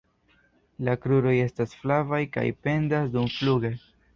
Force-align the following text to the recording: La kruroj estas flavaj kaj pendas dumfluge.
La 0.87 0.95
kruroj 1.03 1.35
estas 1.43 1.77
flavaj 1.83 2.23
kaj 2.39 2.47
pendas 2.65 3.17
dumfluge. 3.19 3.73